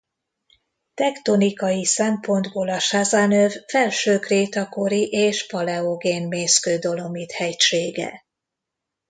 Tektonikai 0.93 1.83
szempontból 1.85 2.69
a 2.69 2.79
Sazan-öv 2.79 3.51
felső 3.67 4.19
kréta 4.19 4.69
kori 4.69 5.09
és 5.11 5.45
paleogén 5.47 6.27
mészkő-dolomit 6.27 7.31
hegysége. 7.31 8.25